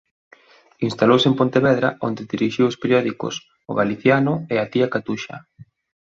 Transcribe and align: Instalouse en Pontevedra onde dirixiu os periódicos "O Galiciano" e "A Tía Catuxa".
Instalouse 0.87 1.27
en 1.29 1.35
Pontevedra 1.39 1.89
onde 2.07 2.29
dirixiu 2.33 2.63
os 2.67 2.79
periódicos 2.81 3.35
"O 3.71 3.73
Galiciano" 3.79 4.33
e 4.53 4.55
"A 4.59 4.65
Tía 4.71 4.91
Catuxa". 4.93 5.37